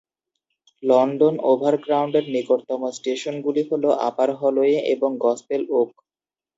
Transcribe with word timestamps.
London 0.83 1.35
ওভারগ্রাউন্ডের 1.51 2.25
নিকটতম 2.33 2.81
স্টেশনগুলি 2.97 3.61
হল 3.69 3.83
"আপার 4.09 4.29
হলওয়ে" 4.41 4.77
এবং 4.93 5.09
"গসপেল 5.23 5.61
ওক" 5.73 5.89